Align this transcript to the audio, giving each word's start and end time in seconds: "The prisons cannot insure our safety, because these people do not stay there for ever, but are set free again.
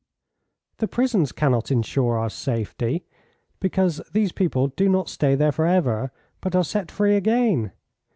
"The 0.77 0.87
prisons 0.87 1.31
cannot 1.31 1.69
insure 1.69 2.17
our 2.17 2.31
safety, 2.31 3.05
because 3.59 4.01
these 4.11 4.31
people 4.31 4.69
do 4.69 4.89
not 4.89 5.09
stay 5.09 5.35
there 5.35 5.51
for 5.51 5.67
ever, 5.67 6.11
but 6.41 6.55
are 6.55 6.63
set 6.63 6.89
free 6.89 7.15
again. 7.15 7.71